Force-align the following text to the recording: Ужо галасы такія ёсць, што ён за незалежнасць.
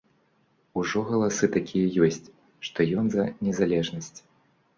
Ужо 0.83 1.03
галасы 1.09 1.49
такія 1.57 1.87
ёсць, 2.07 2.25
што 2.69 2.79
ён 3.03 3.13
за 3.19 3.23
незалежнасць. 3.45 4.13